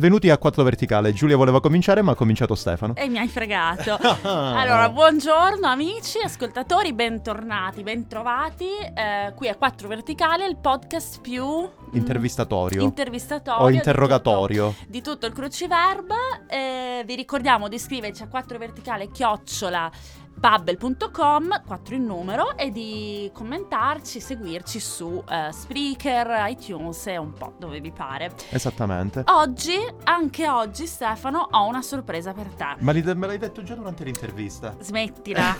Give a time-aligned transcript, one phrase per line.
[0.00, 2.94] Venuti a 4 verticale, Giulia voleva cominciare ma ha cominciato Stefano.
[2.94, 3.98] E mi hai fregato.
[4.22, 8.68] allora, buongiorno amici, ascoltatori, bentornati, bentrovati.
[8.94, 11.44] Eh, qui a 4 verticale, il podcast più...
[11.44, 12.82] mm, Intervistatorio.
[12.82, 13.64] Intervistatorio.
[13.64, 14.66] o interrogatorio.
[14.68, 16.14] Di tutto, di tutto il cruciverba.
[16.46, 19.90] Eh, vi ricordiamo di iscriverci a 4 verticale chiocciola
[20.38, 27.54] bubble.com, 4 in numero, e di commentarci, seguirci su eh, Spreaker, iTunes e un po'
[27.58, 28.32] dove vi pare.
[28.50, 29.24] Esattamente.
[29.26, 32.76] Oggi, anche oggi, Stefano, ho una sorpresa per te.
[32.78, 34.76] Ma me l'hai detto già durante l'intervista.
[34.78, 35.56] Smettila.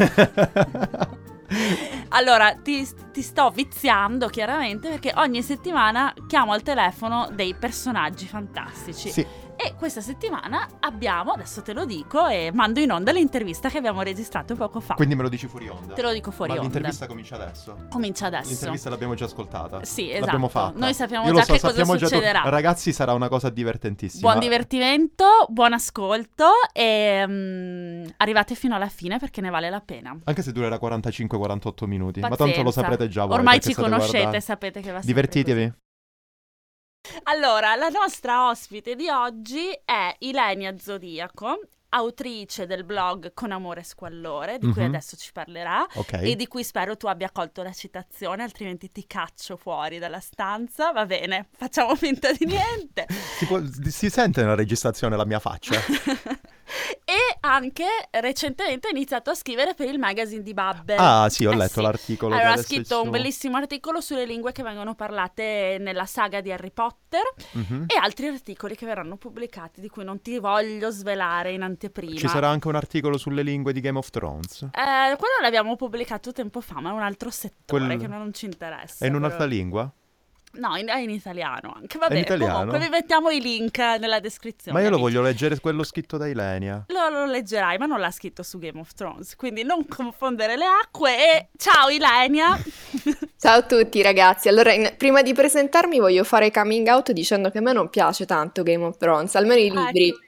[2.08, 9.10] Allora, ti, ti sto viziando chiaramente perché ogni settimana chiamo al telefono dei personaggi fantastici.
[9.10, 9.26] sì,
[9.60, 14.02] E questa settimana abbiamo, adesso te lo dico e mando in onda l'intervista che abbiamo
[14.02, 14.94] registrato poco fa.
[14.94, 15.94] quindi me lo dici fuori onda.
[15.94, 16.70] Te lo dico fuori Ma onda.
[16.70, 17.76] l'intervista comincia adesso.
[17.90, 18.50] Comincia adesso.
[18.50, 19.84] L'intervista l'abbiamo già ascoltata.
[19.84, 20.66] Sì, L'abbiamo esatto.
[20.66, 20.78] fatta.
[20.78, 22.42] Noi sappiamo Io già so, che cosa già tu- succederà.
[22.44, 24.28] Ragazzi, sarà una cosa divertentissima.
[24.28, 30.16] Buon divertimento, buon ascolto e mm, arrivate fino alla fine perché ne vale la pena.
[30.22, 32.20] Anche se durerà 45-48 minuti.
[32.20, 32.54] Ma Pazienza.
[32.54, 33.36] tanto lo saprete già voi.
[33.38, 34.40] Ormai ci conoscete, guardando.
[34.40, 35.64] sapete che va sempre Divertitevi.
[35.64, 35.86] così.
[37.24, 41.60] Allora, la nostra ospite di oggi è Ilenia Zodiaco,
[41.90, 44.88] autrice del blog Con amore e squallore, di cui Mhm.
[44.88, 45.86] adesso ci parlerà.
[45.94, 46.12] Ok.
[46.14, 50.92] E di cui spero tu abbia colto la citazione, altrimenti ti caccio fuori dalla stanza.
[50.92, 53.06] Va bene, facciamo finta di niente.
[53.38, 55.80] Si, può- si sente nella registrazione la mia faccia?
[57.04, 60.96] e anche recentemente ha iniziato a scrivere per il magazine di Babbe.
[60.96, 61.82] Ah, sì, ho Eh letto sì.
[61.82, 62.34] l'articolo.
[62.34, 66.70] Allora, ha scritto un bellissimo articolo sulle lingue che vengono parlate nella saga di Harry
[66.70, 67.22] Potter
[67.52, 67.84] Mhm.
[67.86, 72.16] e altri articoli che verranno pubblicati, di cui non ti voglio svelare in anteprima.
[72.18, 74.62] Ci sarà anche un articolo sulle lingue di Game of Thrones.
[74.62, 78.44] Eh, quello l'abbiamo pubblicato tempo fa, ma è un altro settore Quel- che non ci
[78.44, 79.04] interessa.
[79.04, 79.90] È in un'altra lingua?
[80.52, 81.98] No, in- è in italiano anche.
[81.98, 82.54] Vabbè, italiano?
[82.54, 84.76] comunque vi mettiamo i link nella descrizione.
[84.78, 85.12] Ma io lo amici.
[85.12, 86.84] voglio leggere quello scritto da Ilenia.
[86.88, 90.64] Lo, lo leggerai, ma non l'ha scritto su Game of Thrones, quindi non confondere le
[90.64, 92.56] acque e ciao Ilenia!
[93.38, 97.58] Ciao a tutti ragazzi, allora in- prima di presentarmi voglio fare coming out dicendo che
[97.58, 100.08] a me non piace tanto Game of Thrones, almeno i Ah, libri.
[100.08, 100.18] ecco.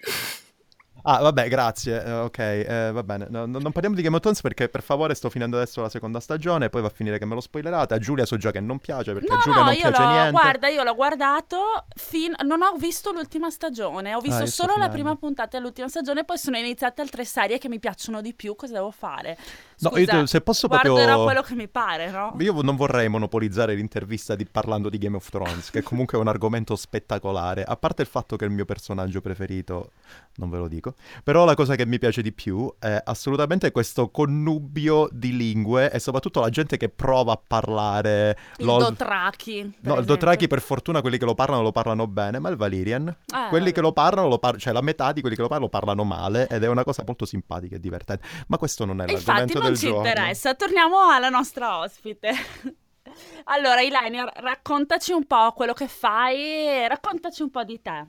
[1.03, 2.05] Ah, vabbè, grazie.
[2.05, 3.27] eh, ok, eh, va bene.
[3.31, 5.89] No, no- non parliamo di Game of Thrones perché per favore sto finendo adesso la
[5.89, 7.95] seconda stagione, poi va a finire che me lo spoilerate.
[7.95, 10.03] A Giulia so già che non piace perché a No, Giulia no, non io piace
[10.03, 10.31] l'ho, niente.
[10.31, 11.59] guarda, io l'ho guardato,
[11.95, 15.89] fin- non ho visto l'ultima stagione, ho visto io sto solo la prima puntata dell'ultima
[15.89, 19.37] stagione, poi sono iniziate altre serie che mi piacciono di più, cosa devo fare?
[19.83, 21.25] No, Scusa, io se posso guarderò proprio...
[21.25, 22.35] quello che mi pare, no?
[22.41, 26.29] Io non vorrei monopolizzare l'intervista di- parlando di Game of Thrones, che comunque è un
[26.29, 29.93] argomento spettacolare, a parte il fatto che è il mio personaggio preferito,
[30.37, 34.11] non ve lo dico, però la cosa che mi piace di più è assolutamente questo
[34.11, 38.37] connubio di lingue e soprattutto la gente che prova a parlare...
[38.59, 40.03] Il lo- Dothraki, No, il esempio.
[40.05, 43.65] Dothraki per fortuna quelli che lo parlano lo parlano bene, ma il Valyrian, Eh, quelli
[43.65, 43.73] vabbè.
[43.73, 46.05] che lo parlano, lo par- cioè la metà di quelli che lo parlano lo parlano
[46.05, 48.25] male ed è una cosa molto simpatica e divertente.
[48.49, 50.09] Ma questo non è E l'argomento Infatti non ci giorno.
[50.09, 52.33] interessa, torniamo alla nostra ospite.
[53.45, 58.07] Allora, Ilenia, raccontaci un po' quello che fai, raccontaci un po' di te.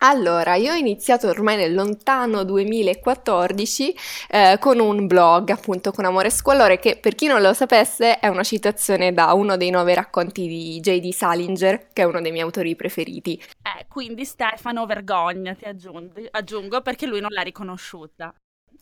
[0.00, 3.96] Allora, io ho iniziato ormai nel lontano 2014
[4.28, 8.20] eh, con un blog, appunto con Amore e Squallore, che per chi non lo sapesse
[8.20, 11.10] è una citazione da uno dei nove racconti di J.D.
[11.10, 13.40] Salinger, che è uno dei miei autori preferiti.
[13.40, 18.32] Eh, quindi Stefano vergogna, ti aggiungi- aggiungo, perché lui non l'ha riconosciuta.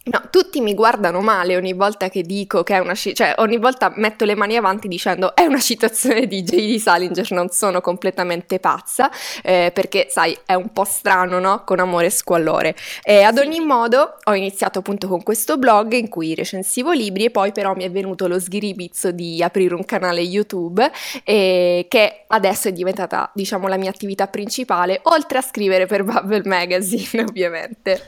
[0.09, 3.57] No, tutti mi guardano male ogni volta che dico che è una ci- cioè ogni
[3.57, 6.79] volta metto le mani avanti dicendo è una citazione di J.D.
[6.79, 9.11] Salinger, non sono completamente pazza,
[9.43, 11.65] eh, perché sai, è un po' strano, no?
[11.65, 12.77] Con amore e squallore.
[13.03, 17.31] E ad ogni modo ho iniziato appunto con questo blog in cui recensivo libri e
[17.33, 20.89] poi però mi è venuto lo sghiribizzo di aprire un canale YouTube
[21.25, 26.43] eh, che adesso è diventata, diciamo, la mia attività principale, oltre a scrivere per Bubble
[26.45, 28.07] Magazine, ovviamente.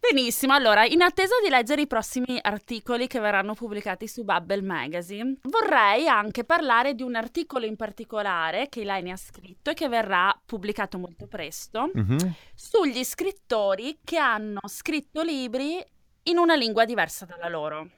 [0.00, 5.36] Benissimo, allora, in attesa di leggere i prossimi articoli che verranno pubblicati su Bubble Magazine,
[5.42, 10.38] vorrei anche parlare di un articolo in particolare che Ilenia ha scritto e che verrà
[10.44, 12.34] pubblicato molto presto, Mhm.
[12.54, 15.84] sugli scrittori che hanno scritto libri
[16.24, 17.88] in una lingua diversa dalla loro.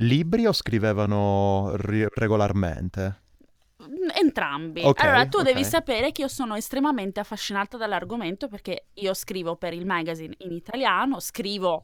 [0.00, 3.22] Libri o scrivevano ri- regolarmente?
[4.14, 4.82] Entrambi.
[4.82, 5.44] Ok, allora, tu ok.
[5.44, 10.52] devi sapere che io sono estremamente affascinata dall'argomento perché io scrivo per il magazine in
[10.52, 11.82] italiano, scrivo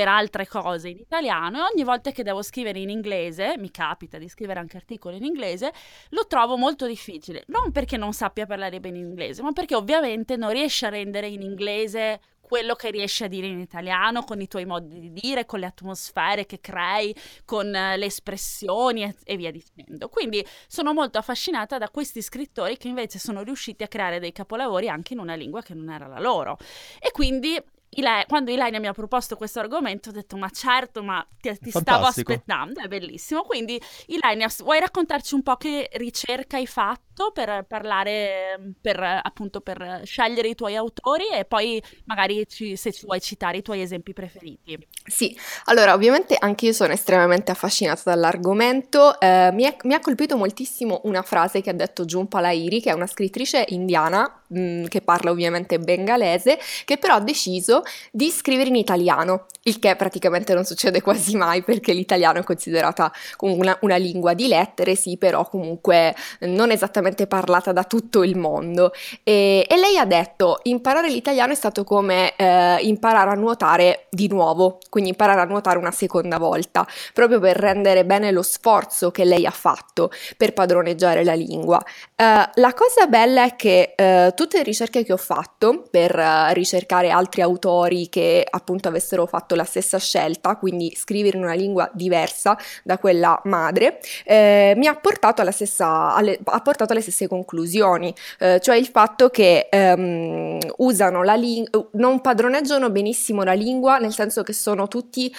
[0.00, 4.16] per altre cose in italiano e ogni volta che devo scrivere in inglese, mi capita
[4.16, 5.74] di scrivere anche articoli in inglese,
[6.10, 7.44] lo trovo molto difficile.
[7.48, 11.42] Non perché non sappia parlare bene inglese, ma perché ovviamente non riesce a rendere in
[11.42, 15.60] inglese quello che riesci a dire in italiano, con i tuoi modi di dire, con
[15.60, 17.14] le atmosfere che crei,
[17.44, 20.08] con eh, le espressioni e, e via dicendo.
[20.08, 24.88] Quindi sono molto affascinata da questi scrittori che invece sono riusciti a creare dei capolavori
[24.88, 26.56] anche in una lingua che non era la loro.
[26.98, 31.26] E quindi Ile- quando Ilenia mi ha proposto questo argomento ho detto ma certo, ma
[31.40, 33.42] ti, ti stavo aspettando, è bellissimo.
[33.42, 37.08] Quindi Ilenia, vuoi raccontarci un po' che ricerca hai fatto?
[37.30, 43.04] per parlare, per appunto per scegliere i tuoi autori e poi magari ci, se ci
[43.04, 44.78] vuoi citare i tuoi esempi preferiti.
[45.04, 50.36] Sì, allora ovviamente anche io sono estremamente affascinata dall'argomento, eh, mi, è, mi, ha colpito
[50.36, 54.84] moltissimo una frase che ha detto Jhumpa Lahiri, che è una scrittrice indiana mh, mm,
[54.86, 57.79] che parla ovviamente bengalese, che però ha deciso
[58.10, 63.12] di scrivere in italiano, il che praticamente non succede quasi mai perché l'italiano è considerata
[63.36, 68.36] comunque una, una lingua di lettere, sì, però comunque non esattamente parlata da tutto il
[68.36, 68.92] mondo
[69.22, 74.28] e, e lei ha detto imparare l'italiano è stato come eh, imparare a nuotare di
[74.28, 79.24] nuovo, quindi imparare a nuotare una seconda volta, proprio per rendere bene lo sforzo che
[79.24, 81.76] lei ha fatto per padroneggiare la lingua.
[82.16, 86.52] Uh, la cosa bella è che uh, tutte le ricerche che ho fatto per uh,
[86.52, 87.68] ricercare altri autori
[88.10, 93.40] che appunto avessero fatto la stessa scelta, quindi scrivere in una lingua diversa da quella
[93.44, 98.76] madre, eh, mi ha portato, alla stessa, alle, ha portato alle stesse conclusioni, eh, cioè
[98.76, 104.52] il fatto che um, usano la lingua, non padroneggiano benissimo la lingua, nel senso che
[104.52, 105.34] sono tutti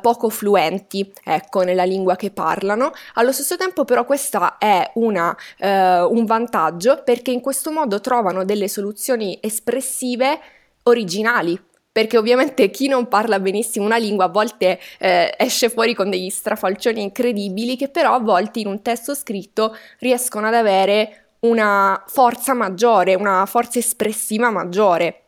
[0.00, 2.92] poco fluenti, ecco, nella lingua che parlano.
[3.14, 8.44] Allo stesso tempo però questa è una, un un vantaggio perché in questo modo trovano
[8.44, 10.38] delle soluzioni espressive
[10.84, 11.58] originali.
[11.92, 16.30] Perché ovviamente chi non parla benissimo una lingua a volte eh, esce fuori con degli
[16.30, 22.54] strafalcioni incredibili che però a volte in un testo scritto riescono ad avere una forza
[22.54, 25.19] maggiore, una forza espressiva maggiore.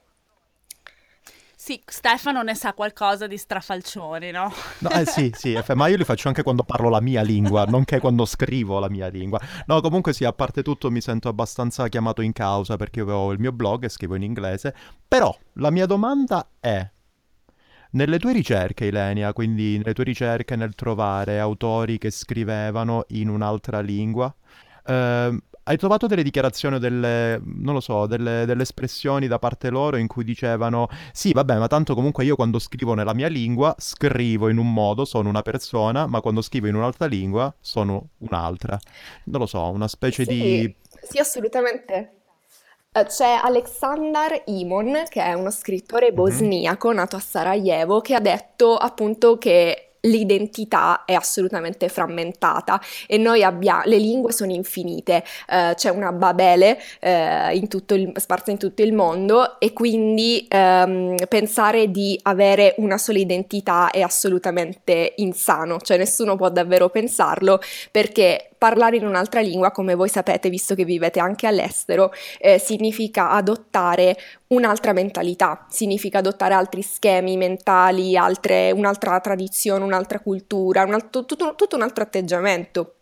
[1.73, 4.53] Sì, Stefano ne sa qualcosa di strafalcioni, no?
[4.81, 7.99] no eh, sì, sì, ma io li faccio anche quando parlo la mia lingua, nonché
[7.99, 9.41] quando scrivo la mia lingua.
[9.65, 13.33] No, comunque sì, a parte tutto mi sento abbastanza chiamato in causa perché io ho
[13.33, 14.75] il mio blog e scrivo in inglese,
[15.09, 16.87] però la mia domanda è...
[17.93, 23.81] Nelle tue ricerche, Ilenia, quindi nelle tue ricerche nel trovare autori che scrivevano in un'altra
[23.81, 24.35] lingua,
[24.85, 25.39] eh,
[25.73, 30.07] hai trovato delle dichiarazioni, delle, non lo so, delle, delle, espressioni da parte loro in
[30.07, 34.59] cui dicevano sì, vabbè, ma tanto comunque io quando scrivo nella mia lingua scrivo in
[34.59, 38.79] un modo, sono una persona, ma quando scrivo in un'altra lingua sono un'altra.
[39.25, 40.77] Non lo so, una specie sì, di...
[41.03, 42.17] Sì, assolutamente.
[42.93, 46.15] Eh, c'è Aleksandar Imon, che è uno scrittore mhm.
[46.15, 46.97] bosniaco mm-hmm.
[46.97, 53.83] nato a Sarajevo, che ha detto appunto che l'identità è assolutamente frammentata e noi abbiamo
[53.85, 55.25] le lingue sono infinite.
[55.49, 61.15] Uh, c'è una babele uh, in il, sparsa in tutto il mondo e quindi um,
[61.29, 67.61] pensare di avere una sola identità è assolutamente insano cioè nessuno può davvero pensarlo
[67.91, 73.31] perché parlare in un'altra lingua, come voi sapete, visto che vivete anche all'estero, eh, significa
[73.31, 74.17] adottare
[74.49, 81.57] un'altra mentalità, significa adottare altri schemi mentali, altre, un'altra tradizione, un'altra cultura, un altro, tutto,
[81.57, 82.95] tutto un altro atteggiamento.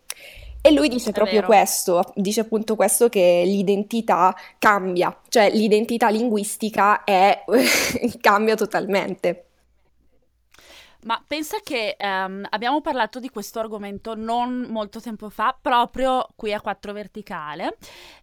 [0.63, 1.45] E lui dice È proprio vero.
[1.45, 7.43] questo, dice appunto questo che l'identità cambia, cioè l'identità linguistica è,
[8.19, 9.50] cambia totalmente.
[11.03, 16.53] Ma pensa che um, abbiamo parlato di questo argomento non molto tempo fa, proprio qui
[16.53, 17.77] a 4 Verticale,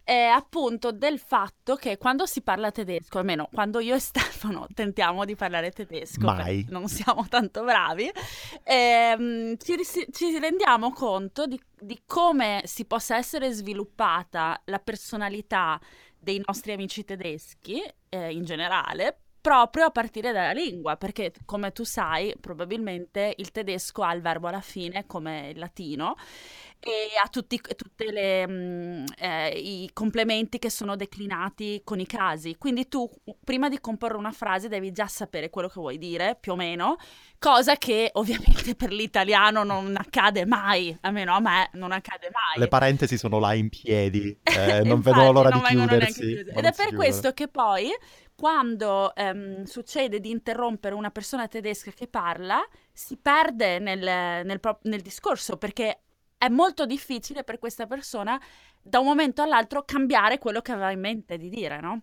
[0.05, 5.25] eh, appunto del fatto che quando si parla tedesco, almeno quando io e Stefano tentiamo
[5.25, 6.65] di parlare tedesco, Mai.
[6.69, 8.09] non siamo tanto bravi,
[8.63, 9.75] ehm, ci,
[10.11, 15.79] ci, rendiamo conto di, di come si possa essere sviluppata la personalità
[16.17, 21.83] dei nostri amici tedeschi eh, in generale proprio a partire dalla lingua, perché come tu
[21.83, 26.15] sai, probabilmente il tedesco ha il verbo alla fine come il latino
[26.81, 27.59] e ha tutti
[28.09, 32.55] le, mm, eh, i complementi che sono declinati con i casi.
[32.57, 33.09] Quindi tu
[33.43, 36.95] prima di comporre una frase devi già sapere quello che vuoi dire, più o meno,
[37.37, 42.59] cosa che ovviamente per l'italiano non accade mai, almeno a me non accade mai.
[42.59, 46.33] Le parentesi sono là in piedi, eh, non vedono l'ora di chiudersi.
[46.33, 47.89] Ed è per questo che poi
[48.39, 55.01] quando ehm, succede di interrompere una persona tedesca che parla, si perde nel, nel, nel,
[55.01, 56.03] discorso perché
[56.39, 58.41] è molto difficile per questa persona
[58.81, 62.01] da un momento all'altro cambiare quello che aveva in mente di dire, no?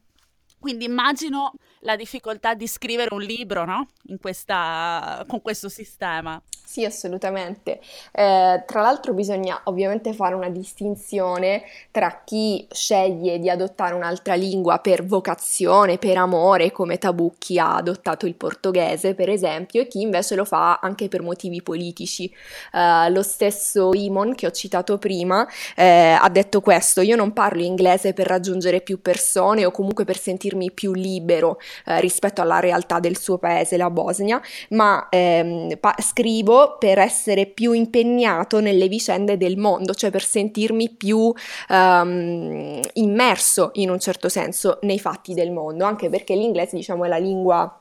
[0.67, 3.87] Quindi immagino la difficoltà di scrivere un libro, no?
[4.21, 6.43] Questa, con questo sistema.
[6.69, 7.79] Sì, assolutamente.
[8.11, 14.81] Eh, tra l'altro bisogna ovviamente fare una distinzione tra chi sceglie di adottare un'altra lingua
[14.81, 20.35] per vocazione, per amore, come Tabucchi ha adottato il portoghese, per esempio, e chi invece
[20.35, 22.29] lo fa anche per motivi politici.
[22.73, 25.47] Eh, lo stesso Imon che ho citato prima
[25.77, 30.19] eh, ha detto questo, io non parlo inglese per raggiungere più persone o comunque per
[30.19, 35.95] sentirmi più libero eh, rispetto alla realtà del suo paese, la Bosnia, ma ehm, pa-
[35.99, 41.33] scrivo per essere più impegnato nelle vicende del mondo, cioè per sentirmi più
[41.69, 47.09] um, immerso in un certo senso nei fatti del mondo, anche perché l'inglese diciamo è
[47.09, 47.81] la lingua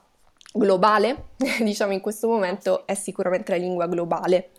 [0.53, 1.29] globale,
[1.61, 4.49] diciamo in questo momento è sicuramente la lingua globale.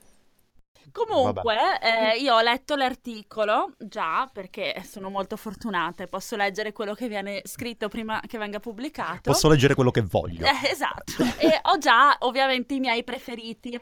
[1.04, 6.94] Comunque, eh, io ho letto l'articolo già perché sono molto fortunata e posso leggere quello
[6.94, 9.30] che viene scritto prima che venga pubblicato.
[9.30, 10.46] Posso leggere quello che voglio.
[10.46, 11.22] Eh, esatto.
[11.36, 13.78] e ho già ovviamente i miei preferiti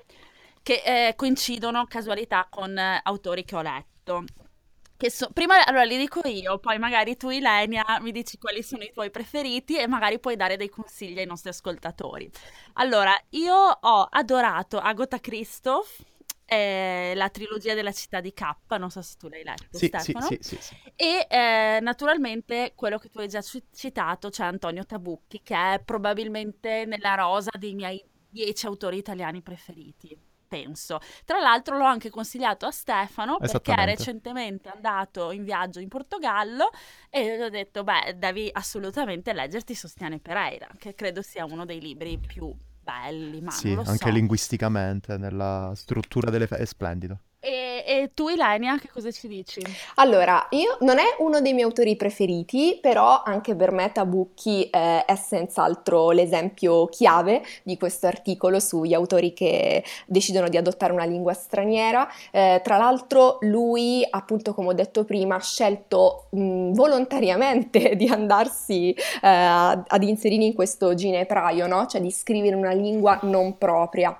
[0.60, 4.24] che eh, coincidono casualità con eh, autori che ho letto.
[4.96, 8.82] Che so- prima allora li dico io, poi magari tu Ilenia mi dici quali sono
[8.82, 12.28] i tuoi preferiti e magari puoi dare dei consigli ai nostri ascoltatori.
[12.74, 16.00] Allora, io ho adorato Agatha Christoph,
[16.46, 18.42] eh, la trilogia della città di K,
[18.78, 20.26] non so se tu l'hai letto, sì, Stefano.
[20.26, 25.42] Sì, sì, sì, E eh, naturalmente quello che tu hai già citato, cioè Antonio Tabucchi,
[25.42, 31.00] che è probabilmente nella rosa dei miei dieci autori italiani preferiti penso.
[31.24, 36.70] Tra l'altro l'ho anche consigliato a Stefano perché è recentemente andato in viaggio in Portogallo
[37.10, 41.80] e gli ho detto, beh, devi assolutamente leggerti Sostiane Pereira, che credo sia uno dei
[41.80, 44.08] libri più belli, ma sì, anche so.
[44.10, 46.46] linguisticamente, nella struttura delle...
[46.46, 47.18] Fe- è splendido.
[47.44, 49.60] E, e, tu, Ilenia, che cosa ci dici?
[49.96, 55.04] Allora, io non è uno dei miei autori preferiti, però anche per me Tabucchi eh,
[55.04, 61.34] è senz'altro l'esempio chiave di questo articolo sugli autori che decidono di adottare una lingua
[61.34, 62.08] straniera.
[62.30, 68.90] Eh, tra l'altro, lui, appunto, come ho detto prima, ha scelto mh, volontariamente di andarsi
[68.92, 71.84] eh, ad inserire in questo ginepraio, no?
[71.84, 74.18] Cioè di scrivere una lingua non propria.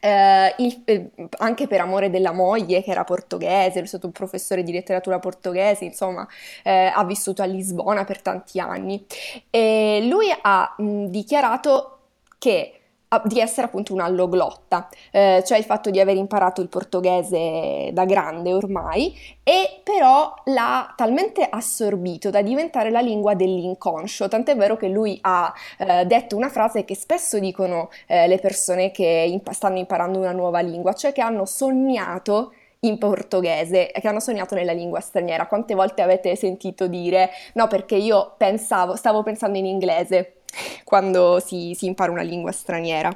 [0.00, 4.62] Eh, il, eh, anche per amore della moglie che era portoghese, è stato un professore
[4.62, 6.26] di letteratura portoghese, insomma,
[6.62, 9.04] eh, ha vissuto a Lisbona per tanti anni.
[9.50, 11.98] E lui ha mh, dichiarato
[12.38, 12.79] che
[13.24, 18.04] di essere appunto un alloglotta, eh, cioè il fatto di aver imparato il portoghese da
[18.04, 19.12] grande ormai
[19.42, 25.52] e però l'ha talmente assorbito da diventare la lingua dell'inconscio, tant'è vero che lui ha
[25.78, 30.32] eh, detto una frase che spesso dicono eh, le persone che imp- stanno imparando una
[30.32, 35.46] nuova lingua, cioè che hanno sognato in portoghese, che hanno sognato nella lingua straniera.
[35.46, 40.39] Quante volte avete sentito dire no perché io pensavo, stavo pensando in inglese?
[40.84, 43.10] Quando si, si impara una lingua straniera.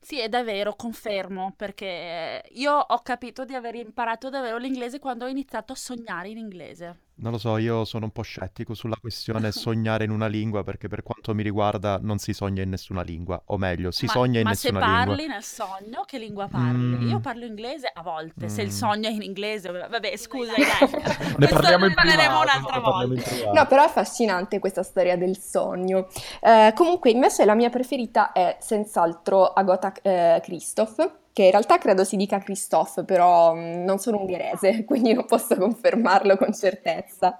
[0.00, 5.28] Sì, è davvero, confermo, perché io ho capito di aver imparato davvero l'inglese quando ho
[5.28, 7.00] iniziato a sognare in inglese.
[7.18, 10.86] Non lo so, io sono un po' scettico sulla questione sognare in una lingua perché
[10.86, 14.38] per quanto mi riguarda non si sogna in nessuna lingua, o meglio, si ma, sogna
[14.40, 14.94] in ma nessuna lingua.
[14.94, 17.04] Ma se parli nel sogno, che lingua parli?
[17.04, 17.08] Mm.
[17.08, 18.48] Io parlo inglese a volte, mm.
[18.48, 18.70] se il mm.
[18.70, 20.52] sogno è in inglese, vabbè, scusa,
[21.38, 23.52] ne parliamo in privato, un'altra volta.
[23.52, 26.08] No, però è affascinante questa storia del sogno.
[26.42, 32.02] Eh, comunque, invece la mia preferita è senz'altro Agota eh, Christoph che in realtà credo
[32.02, 37.36] si dica Christophe, però mm, non sono ungherese, quindi non posso confermarlo con certezza.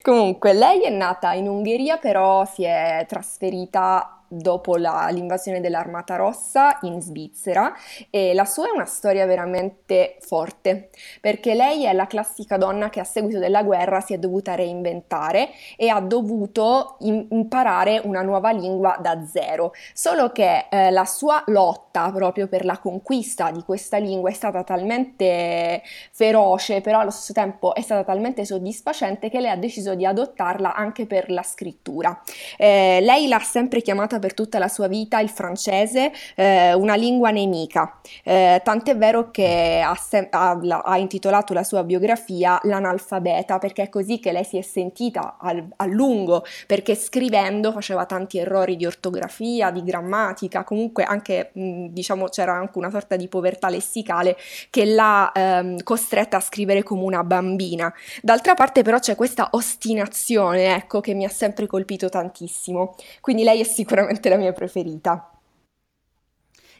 [0.00, 6.78] Comunque, lei è nata in Ungheria, però si è trasferita dopo la, l'invasione dell'Armata Rossa
[6.82, 7.72] in Svizzera
[8.10, 13.00] e la sua è una storia veramente forte perché lei è la classica donna che
[13.00, 18.50] a seguito della guerra si è dovuta reinventare e ha dovuto in, imparare una nuova
[18.50, 23.98] lingua da zero, solo che eh, la sua lotta proprio per la conquista di questa
[23.98, 29.50] lingua è stata talmente feroce, però allo stesso tempo è stata talmente soddisfacente che lei
[29.50, 32.20] ha deciso di adottarla anche per la scrittura.
[32.56, 37.30] Eh, lei l'ha sempre chiamata per tutta la sua vita il francese eh, una lingua
[37.30, 43.82] nemica, eh, tant'è vero che ha, sem- ha, ha, intitolato la sua biografia L'analfabeta, perché
[43.82, 48.76] è così che lei si è sentita al- a lungo, perché scrivendo faceva tanti errori
[48.76, 54.38] di ortografia, di grammatica, comunque anche mh, diciamo c'era anche una sorta di povertà lessicale
[54.70, 57.92] che l'ha ehm, costretta a scrivere come una bambina.
[58.22, 62.94] D'altra parte però c'è questa ostinazione, ecco, che mi ha sempre colpito tantissimo.
[63.20, 65.30] Quindi lei è sicuramente sicuramente la mia preferita.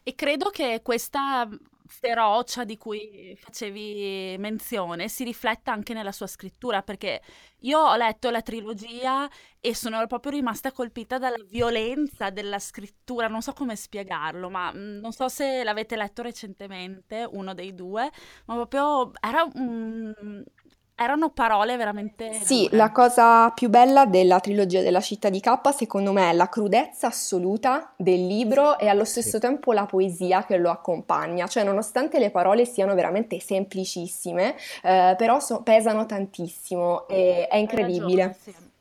[0.03, 1.49] E credo che questa
[1.87, 7.23] ferocia di cui facevi menzione si rifletta anche nella sua scrittura, perché
[7.61, 9.29] io ho letto la trilogia
[9.61, 14.99] e sono proprio rimasta colpita dalla violenza della scrittura, non so come spiegarlo, ma mm,
[15.01, 18.11] non so se l'avete letto recentemente, uno dei due,
[18.47, 20.45] ma proprio era un
[20.97, 22.33] erano parole veramente...
[22.43, 22.77] Sì, dure.
[22.77, 27.09] la cosa più bella della trilogia della città di K secondo me è la crudezza
[27.09, 29.41] assoluta del libro e allo stesso sì.
[29.41, 35.41] tempo la poesia che lo accompagna, cioè nonostante le parole siano veramente semplicissime, eh, però
[35.41, 38.23] so- pesano tantissimo e è incredibile.
[38.23, 38.73] Ragione, sì.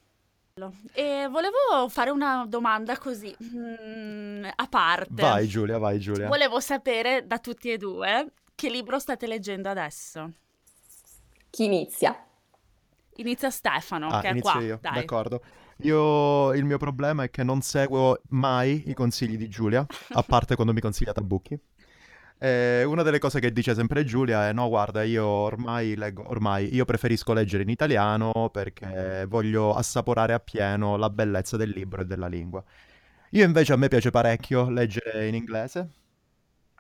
[0.93, 5.20] E volevo fare una domanda così, mm, a parte.
[5.20, 6.27] Vai Giulia, vai Giulia.
[6.27, 10.29] Volevo sapere da tutti e due che libro state leggendo adesso.
[11.54, 12.18] Chi inizia?
[13.18, 14.60] Inizia Stefano, ah, che è qua.
[14.60, 14.96] io, Dai.
[14.96, 15.44] d'accordo.
[15.84, 20.56] Io il mio problema è che non seguo mai i consigli di Giulia, a parte
[20.56, 21.56] quando mi consiglia Tabucchi.
[22.40, 26.74] Eh, una delle cose che dice sempre Giulia è: No, guarda, io ormai leggo, ormai
[26.74, 32.26] io preferisco leggere in italiano perché voglio assaporare appieno la bellezza del libro e della
[32.26, 32.64] lingua.
[33.30, 35.88] Io invece a me piace parecchio leggere in inglese.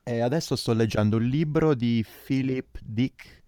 [0.03, 3.42] E adesso sto leggendo un libro di Philip Dick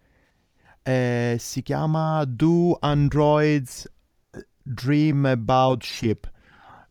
[0.87, 3.91] eh, si chiama Do Androids
[4.61, 6.31] Dream About Ship.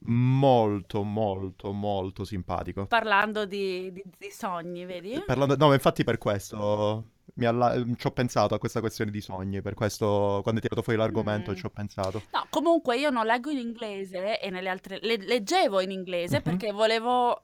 [0.06, 2.86] Molto, molto, molto simpatico.
[2.86, 5.22] Parlando di, di, di sogni, vedi?
[5.24, 7.82] Parlando, no, infatti per questo alla...
[7.96, 11.52] ci ho pensato a questa questione di sogni, per questo quando hai tirato fuori l'argomento
[11.52, 11.54] mm.
[11.54, 12.22] ci ho pensato.
[12.32, 14.98] No, comunque io non leggo in inglese e nelle altre...
[15.00, 16.44] Le, leggevo in inglese mm-hmm.
[16.44, 17.42] perché volevo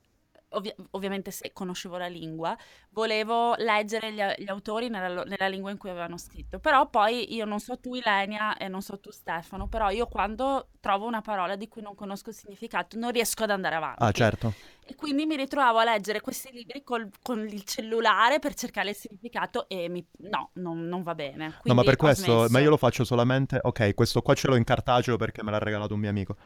[0.50, 2.56] ovvi- ovviamente se conoscevo la lingua,
[2.90, 6.58] volevo leggere gli, gli autori nella, nella, lingua in cui avevano scritto.
[6.58, 10.68] Però poi io non so tu Ilenia e non so tu Stefano, però io quando
[10.80, 14.02] trovo una parola di cui non conosco il significato non riesco ad andare avanti.
[14.02, 14.54] Ah, certo.
[14.86, 18.96] E quindi mi ritrovavo a leggere questi libri col, con il cellulare per cercare il
[18.96, 20.04] significato e mi...
[20.22, 21.54] no, non, non va bene.
[21.60, 24.56] Quindi no, ma per questo, ma io lo faccio solamente, ok, questo qua ce l'ho
[24.56, 26.36] in cartaceo perché me l'ha regalato un mio amico.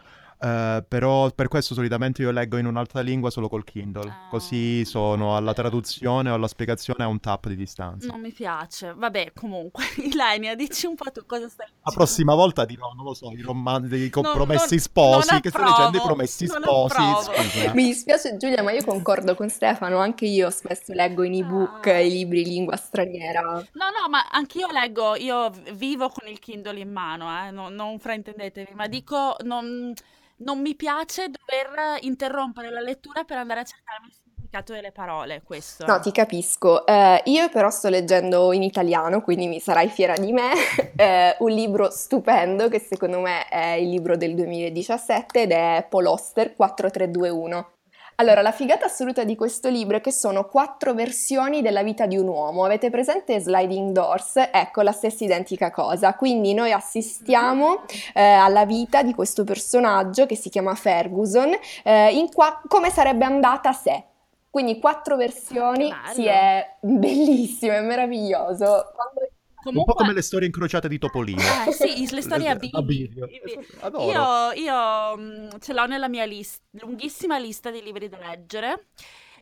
[0.45, 4.29] Uh, però per questo solitamente io leggo in un'altra lingua solo col Kindle, ah.
[4.29, 8.09] così sono alla traduzione o alla spiegazione a un tap di distanza.
[8.09, 11.89] Non mi piace, vabbè comunque, Ilenia dici un po' tu cosa stai dicendo.
[11.89, 15.65] La prossima volta dirò, non lo so, i romanzi dei compromessi sposi, non che stai
[15.65, 17.01] leggendo i promessi sposi.
[17.73, 22.01] Mi dispiace Giulia, ma io concordo con Stefano, anche io spesso leggo in ebook ah.
[22.01, 23.41] i libri in lingua straniera.
[23.41, 27.99] No, no, ma anch'io leggo, io vivo con il Kindle in mano, eh, non, non
[27.99, 29.37] fraintendetevi, ma dico...
[29.43, 29.95] Non
[30.39, 35.43] non mi piace dover interrompere la lettura per andare a cercarmi il significato delle parole,
[35.43, 35.85] questo.
[35.87, 36.87] No, ti capisco.
[36.87, 40.53] Eh, io però sto leggendo in italiano, quindi mi sarai fiera di me,
[40.97, 46.07] eh, un libro stupendo che secondo me è il libro del 2017 ed è Paul
[46.07, 47.74] Oster 4321.
[48.17, 52.17] Allora, la figata assoluta di questo libro è che sono quattro versioni della vita di
[52.17, 52.65] un uomo.
[52.65, 54.37] Avete presente Sliding Doors?
[54.53, 56.15] Ecco, la stessa identica cosa.
[56.15, 57.83] Quindi noi assistiamo
[58.15, 63.73] eh, alla vita di questo personaggio che si chiama Ferguson, eh, qua- come sarebbe andata
[63.73, 64.05] se.
[64.49, 68.93] Quindi quattro versioni, sì, è bellissimo, è meraviglioso.
[68.95, 69.24] Quando
[69.65, 69.93] Comunque...
[69.93, 71.41] Un po' come le storie incrociate di Topolino.
[71.67, 73.27] Eh, sì, le storie a bivio.
[73.27, 78.89] Io, io ce l'ho nella mia lista, lunghissima lista di libri da leggere,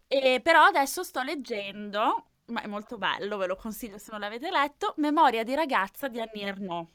[0.06, 4.48] e, però adesso sto leggendo, ma è molto bello, ve lo consiglio se non l'avete
[4.50, 6.88] letto, Memoria di ragazza di Annie Ernaux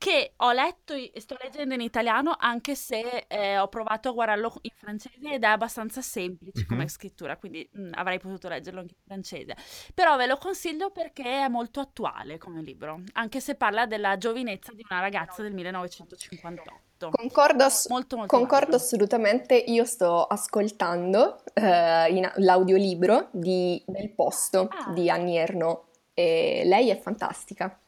[0.00, 4.54] che ho letto e sto leggendo in italiano anche se eh, ho provato a guardarlo
[4.62, 6.68] in francese ed è abbastanza semplice mm-hmm.
[6.68, 9.54] come scrittura, quindi mh, mm, avrei potuto leggerlo anche in francese.
[9.92, 14.72] Però ve lo consiglio perché è molto attuale come libro, anche se parla della giovinezza
[14.72, 17.10] di una ragazza del 1958.
[17.10, 24.66] Concordo, ass- molto, molto concordo assolutamente, io sto ascoltando eh, in, l'audiolibro di Nel posto
[24.70, 24.92] ah.
[24.92, 27.78] di Annie Ernaux e lei è fantastica.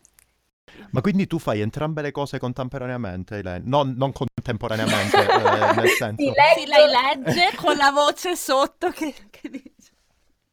[0.91, 3.65] Ma quindi tu fai entrambe le cose contemporaneamente, Elaine?
[3.67, 6.23] No, non contemporaneamente, eh, nel senso...
[6.23, 9.82] Sì, lei, sì, lei legge con la voce sotto che, che dice...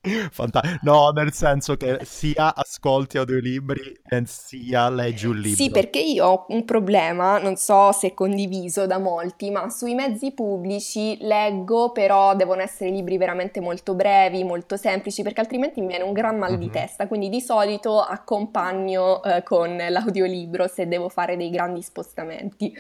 [0.01, 5.55] Fanta- no, nel senso che sia ascolti audiolibri sia leggi un libro.
[5.55, 9.95] Sì, perché io ho un problema, non so se è condiviso da molti, ma sui
[9.95, 15.87] mezzi pubblici leggo, però devono essere libri veramente molto brevi, molto semplici, perché altrimenti mi
[15.87, 16.59] viene un gran mal mm-hmm.
[16.59, 17.07] di testa.
[17.07, 22.73] Quindi di solito accompagno eh, con l'audiolibro se devo fare dei grandi spostamenti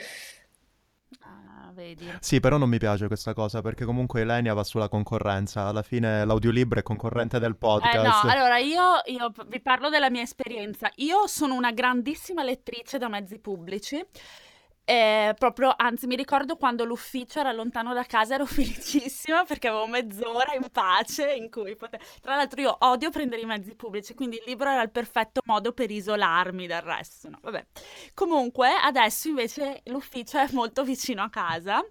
[1.79, 2.11] vedi.
[2.19, 5.67] Sì, però non mi piace questa cosa perché comunque Elenia va sulla concorrenza.
[5.67, 7.95] Alla fine l'audiolibro è concorrente del podcast.
[8.23, 10.91] Eh no, allora io, io vi parlo della mia esperienza.
[10.95, 14.05] Io sono una grandissima lettrice da mezzi pubblici.
[14.89, 19.85] E proprio, anzi, mi ricordo quando l'ufficio era lontano da casa, ero felicissima perché avevo
[19.85, 22.03] mezz'ora in pace in cui potevo...
[22.19, 25.73] Tra l'altro io odio prendere i mezzi pubblici, quindi il libro era il perfetto modo
[25.73, 27.29] per isolarmi dal resto.
[27.29, 27.67] No, vabbè.
[28.15, 31.85] Comunque, adesso invece l'ufficio è molto vicino a casa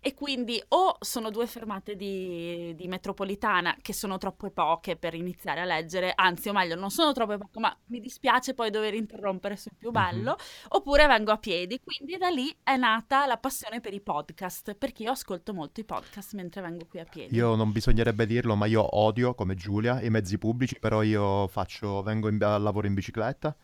[0.00, 5.60] e quindi o sono due fermate di, di, metropolitana che sono troppo poche per iniziare
[5.60, 9.56] a leggere, anzi o meglio non sono troppo poche, ma mi dispiace poi dover interrompere
[9.56, 10.66] sul più bello, mm-hmm.
[10.68, 15.02] oppure vengo a piedi, quindi da lì è nata la passione per i podcast, perché
[15.02, 17.34] io ascolto molto i podcast mentre vengo qui a piedi.
[17.34, 22.02] Io non bisognerebbe dirlo, ma io odio come Giulia i mezzi pubblici, però io faccio,
[22.02, 23.54] vengo in, al lavoro in bicicletta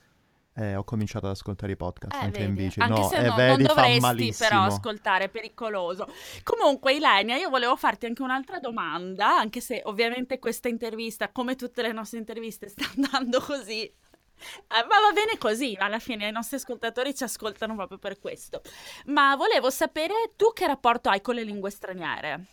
[0.57, 2.45] eh, ho cominciato ad ascoltare i podcast eh, anche vedi.
[2.45, 2.81] in bici.
[2.81, 6.09] Anche no, se eh, no, vedi, non dovresti però ascoltare, è pericoloso.
[6.43, 11.83] Comunque, Ilenia, io volevo farti anche un'altra domanda, anche se ovviamente questa intervista, come tutte
[11.83, 13.83] le nostre interviste, sta andando così.
[13.83, 18.63] Eh, ma va bene così, alla fine i nostri ascoltatori ci ascoltano proprio per questo.
[19.07, 22.45] Ma volevo sapere tu che rapporto hai con le lingue straniere?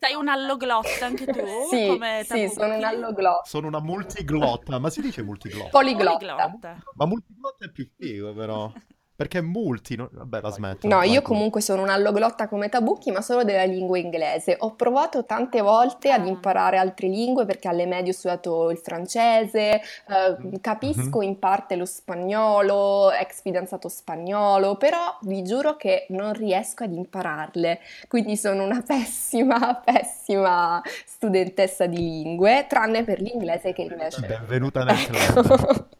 [0.00, 1.44] Sei un alloglotta anche tu?
[1.68, 3.44] sì, come sì sono un alloglotta.
[3.44, 5.70] Sono una multiglotta, ma si dice multiglotta?
[5.70, 6.34] Poliglotta.
[6.34, 6.82] Poliglotta.
[6.94, 8.72] Ma multiglotta è più figo però.
[9.18, 10.08] Perché multi, no?
[10.12, 10.86] vabbè la smetto.
[10.86, 14.54] No, io comunque sono un alloglotta come Tabucchi, ma solo della lingua inglese.
[14.60, 16.28] Ho provato tante volte ad ah.
[16.28, 21.28] imparare altre lingue perché alle medie ho studiato il francese, eh, capisco mm-hmm.
[21.28, 27.80] in parte lo spagnolo, ex fidanzato spagnolo, però vi giuro che non riesco ad impararle.
[28.06, 34.20] Quindi sono una pessima, pessima studentessa di lingue, tranne per l'inglese che invece...
[34.20, 35.96] Benvenuta nel club.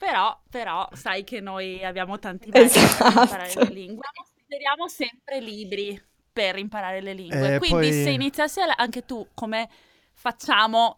[0.00, 3.04] Però, però, sai che noi abbiamo tanti mezzi esatto.
[3.04, 4.08] per imparare le lingue.
[4.14, 7.56] Consideriamo sempre libri per imparare le lingue.
[7.56, 8.02] Eh, Quindi poi...
[8.02, 8.72] se iniziassi a...
[8.78, 9.68] anche tu, come
[10.14, 10.96] facciamo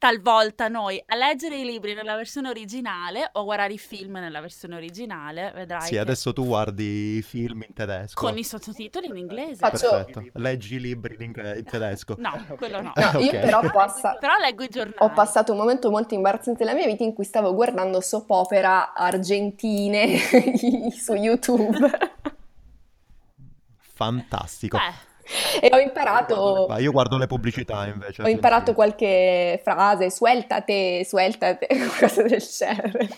[0.00, 4.76] talvolta noi a leggere i libri nella versione originale o guardare i film nella versione
[4.76, 5.86] originale, vedrai.
[5.86, 8.18] Sì, adesso tu guardi i film in tedesco.
[8.18, 9.56] Con i sottotitoli in inglese.
[9.56, 9.90] Faccio...
[9.90, 10.22] Perfetto.
[10.40, 12.14] Leggi i libri in, in tedesco.
[12.16, 12.92] No, quello no.
[12.96, 13.24] no okay.
[13.24, 14.16] Io però, passa...
[14.18, 14.96] però leggo i giornali.
[15.00, 18.94] Ho passato un momento molto imbarazzante della mia vita in cui stavo guardando soap opera
[18.94, 20.16] argentine
[20.96, 21.90] su YouTube.
[23.76, 24.78] Fantastico.
[24.78, 25.09] Beh
[25.60, 26.66] e ho imparato...
[26.68, 28.22] Ma io guardo le pubblicità invece.
[28.22, 33.08] Ho imparato qualche frase, sueltate, sueltate, qualcosa del genere.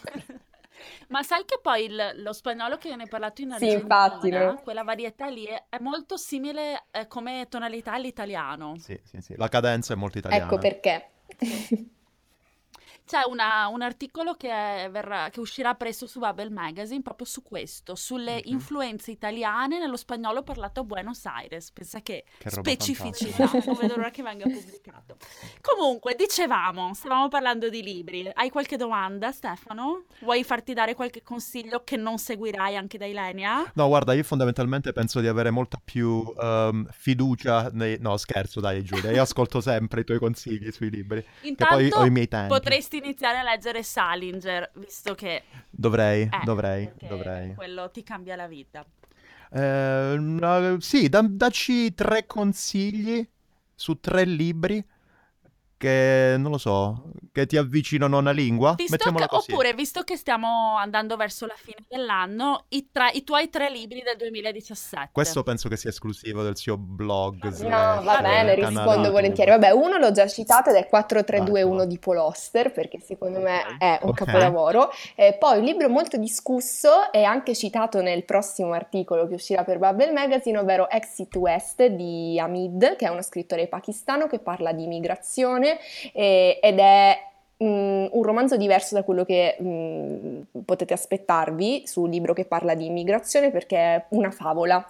[1.09, 4.31] Ma sai che poi il, lo spagnolo che ne hai parlato in Argentina, sì, infatti,
[4.31, 4.61] no?
[4.62, 8.77] quella varietà lì è, è molto simile eh, come tonalità all'italiano.
[8.79, 10.44] Sì, sì, sì, la cadenza è molto italiana.
[10.44, 11.11] Ecco perché.
[13.04, 14.48] C'è una, un articolo che,
[14.90, 18.42] verrà, che, uscirà presto su Bubble Magazine proprio su questo, sulle mm-hmm.
[18.44, 21.70] influenze italiane nello spagnolo parlato a Buenos Aires.
[21.72, 25.16] Pensa che, che specificità, non vedo l'ora che venga pubblicato.
[25.60, 28.30] Comunque, dicevamo, stavamo parlando di libri.
[28.32, 30.04] Hai qualche domanda, Stefano?
[30.20, 33.72] Vuoi farti dare qualche consiglio che non seguirai anche da Ilenia?
[33.74, 37.98] No, guarda, io fondamentalmente penso di avere molta più um, fiducia nei...
[38.00, 41.24] No, scherzo, dai Giulia, io ascolto sempre i tuoi consigli sui libri.
[41.42, 42.48] Intanto, che poi ho i miei tempi.
[42.48, 45.44] potresti dovresti iniziare a leggere Salinger, visto che...
[45.70, 47.55] Dovrei, eh, dovrei, dovrei.
[47.55, 48.85] Quello ti cambia la vita.
[49.50, 53.26] Eh, sì, da, dacci tre consigli
[53.74, 54.85] su tre libri
[55.83, 58.75] che non lo so, che ti avvicinano a una lingua?
[58.77, 63.51] Visto che, oppure, visto che stiamo andando verso la fine dell'anno, i, tra, i, tuoi
[63.51, 65.09] tre libri del 2017.
[65.11, 67.59] Questo penso che sia esclusivo del suo blog.
[67.62, 69.51] No, va bene, rispondo volentieri.
[69.51, 73.77] Vabbè, uno l'ho già citato ed è 4321 ah, di Paul Oster, perché secondo me
[73.79, 74.27] è un okay.
[74.27, 74.88] capolavoro.
[75.16, 79.79] Eh, poi un libro molto discusso e anche citato nel prossimo articolo che uscirà per
[79.79, 84.87] Bubble Magazine, ovvero Exit West di Hamid, che è uno scrittore pakistano che parla di
[84.87, 85.71] migrazione
[86.12, 87.18] eh, ed è
[87.62, 92.44] mm, un romanzo diverso da quello che mh, mm, potete aspettarvi su un libro che
[92.44, 94.85] parla di immigrazione perché è una favola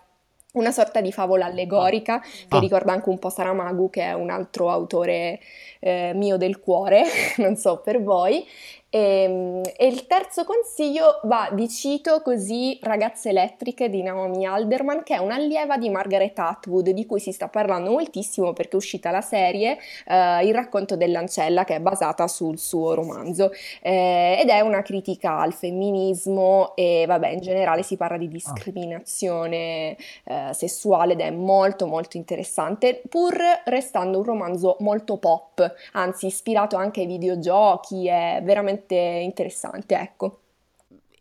[0.52, 2.58] una sorta di favola allegorica che ah.
[2.58, 5.40] ricorda anche un po' Saramago, che è un altro autore
[5.80, 7.04] eh, mio del cuore,
[7.38, 8.46] non so per voi,
[8.94, 15.02] e, ehm, e, il terzo consiglio va di cito così Ragazze elettriche di Naomi Alderman,
[15.02, 19.10] che è un'allieva di Margaret Atwood, di cui si sta parlando moltissimo perché è uscita
[19.10, 23.50] la serie eh, Il racconto dell'ancella, che è basata sul suo romanzo,
[23.80, 29.96] eh, ed è una critica al femminismo e vabbè, in generale si parla di discriminazione
[30.24, 36.76] eh, sessuale ed è molto molto interessante, pur restando un romanzo molto pop, anzi ispirato
[36.76, 40.40] anche ai videogiochi, è veramente veramente interessante, ecco.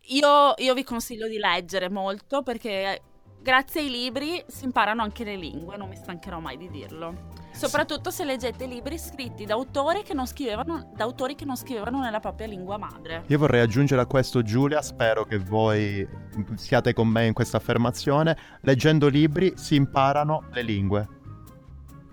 [0.08, 3.02] Io, io vi consiglio di leggere molto perché
[3.42, 7.40] grazie ai libri si imparano anche le lingue, non mi stancherò mai di dirlo.
[7.54, 12.00] Soprattutto se leggete libri scritti da autori che non scrivevano, da autori che non scrivevano
[12.00, 13.24] nella propria lingua madre.
[13.28, 16.08] Io vorrei aggiungere a questo Giulia, spero che voi
[16.56, 21.08] siate con me in questa affermazione, leggendo libri si imparano le lingue,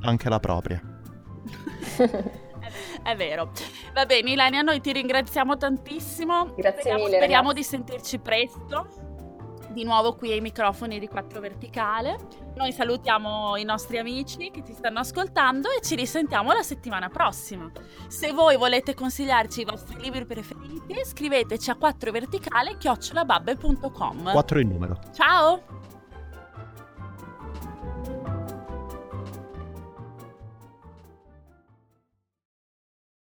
[0.02, 0.82] anche la propria.
[3.02, 3.50] È vero.
[3.94, 6.52] Va bene, Ilania, noi ti ringraziamo tantissimo.
[6.54, 7.16] Grazie speriamo, mille.
[7.16, 7.70] Speriamo ragazzi.
[7.70, 9.06] di sentirci presto
[9.78, 12.18] di nuovo qui ai microfoni di 4 Verticale.
[12.56, 17.70] Noi salutiamo i nostri amici che ci stanno ascoltando e ci risentiamo la settimana prossima.
[18.08, 24.32] Se voi volete consigliarci i vostri libri preferiti, scriveteci a 4verticale chiocciolababbe.com.
[24.32, 24.98] 4 in numero.
[25.14, 25.62] Ciao!